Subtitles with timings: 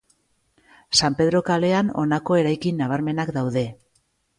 [1.01, 3.69] San Pedro kalean honako eraikin nabarmenak daude.